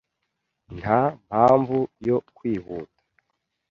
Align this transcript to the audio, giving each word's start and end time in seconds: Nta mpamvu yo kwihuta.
Nta 0.79 0.99
mpamvu 1.23 1.77
yo 2.07 2.17
kwihuta. 2.35 3.01